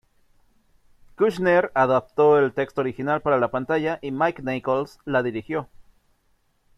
Kushner 1.15 1.69
adaptó 1.75 2.39
el 2.39 2.53
texto 2.53 2.81
original 2.81 3.21
para 3.21 3.37
la 3.37 3.51
pantalla 3.51 3.99
y 4.01 4.09
Mike 4.09 4.41
Nichols 4.41 4.97
la 5.05 5.21
dirigió. 5.21 5.69